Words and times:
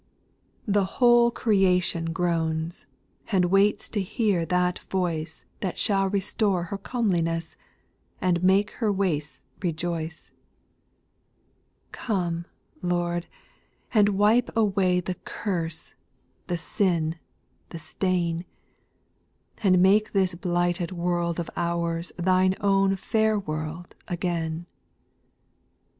The 0.67 0.83
whole 0.97 1.29
creation 1.29 2.05
groans, 2.11 2.87
And 3.31 3.45
waits 3.51 3.87
to 3.89 4.01
hear 4.01 4.47
that 4.47 4.79
voice 4.89 5.43
That 5.59 5.77
shall 5.77 6.09
restore 6.09 6.63
her 6.63 6.79
comeliness, 6.79 7.55
And 8.19 8.41
make 8.41 8.71
her 8.81 8.91
wastes 8.91 9.43
rejoice. 9.61 10.31
Come, 11.91 12.45
Lord, 12.81 13.27
and 13.93 14.17
wipe 14.17 14.49
away 14.57 15.01
The 15.01 15.17
curse, 15.23 15.93
the 16.47 16.57
sin, 16.57 17.17
the 17.69 17.77
stain. 17.77 18.45
And 19.61 19.83
make 19.83 20.13
this 20.13 20.33
blighted 20.33 20.91
world 20.91 21.39
of 21.39 21.47
ours 21.55 22.11
Thine 22.17 22.55
own 22.59 22.95
fair 22.95 23.37
world 23.37 23.93
again. 24.07 24.65